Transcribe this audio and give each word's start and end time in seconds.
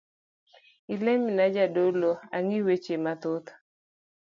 Ilemina 0.93 1.45
jadolo, 1.55 2.11
angi 2.37 2.59
weche 2.65 2.95
mathoth. 3.03 3.49